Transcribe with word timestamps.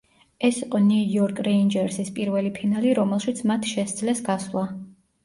ეს 0.47 0.59
იყო 0.67 0.79
ნიუ-იორკ 0.85 1.41
რეინჯერსის 1.47 2.09
პირველი 2.15 2.53
ფინალი, 2.55 2.95
რომელშიც 3.01 3.43
მათ 3.53 3.69
შესძლეს 3.73 4.23
გასვლა. 4.31 4.65